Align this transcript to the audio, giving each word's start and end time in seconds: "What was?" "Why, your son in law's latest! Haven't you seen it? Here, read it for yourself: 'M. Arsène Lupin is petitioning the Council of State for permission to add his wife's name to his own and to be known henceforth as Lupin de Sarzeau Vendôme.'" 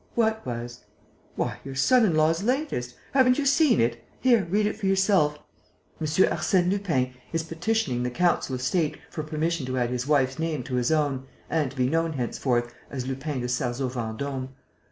"What 0.15 0.43
was?" 0.47 0.79
"Why, 1.35 1.59
your 1.63 1.75
son 1.75 2.03
in 2.05 2.15
law's 2.15 2.41
latest! 2.41 2.95
Haven't 3.13 3.37
you 3.37 3.45
seen 3.45 3.79
it? 3.79 4.03
Here, 4.19 4.47
read 4.49 4.65
it 4.65 4.75
for 4.75 4.87
yourself: 4.87 5.37
'M. 6.01 6.07
Arsène 6.07 6.71
Lupin 6.71 7.13
is 7.31 7.43
petitioning 7.43 8.01
the 8.01 8.09
Council 8.09 8.55
of 8.55 8.63
State 8.63 8.97
for 9.11 9.21
permission 9.21 9.63
to 9.67 9.77
add 9.77 9.91
his 9.91 10.07
wife's 10.07 10.39
name 10.39 10.63
to 10.63 10.73
his 10.73 10.91
own 10.91 11.27
and 11.51 11.69
to 11.69 11.77
be 11.77 11.87
known 11.87 12.13
henceforth 12.13 12.73
as 12.89 13.05
Lupin 13.05 13.41
de 13.41 13.47
Sarzeau 13.47 13.89
Vendôme.'" 13.91 14.49